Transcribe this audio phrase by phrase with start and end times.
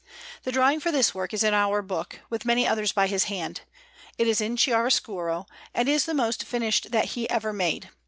[0.41, 3.61] The drawing for this work is in our book, with many others by his hand;
[4.17, 7.91] it is in chiaroscuro, and is the most finished that he ever made.